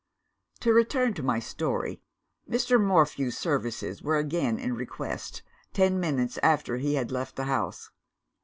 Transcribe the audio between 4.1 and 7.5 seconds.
again in request, ten minutes after he had left the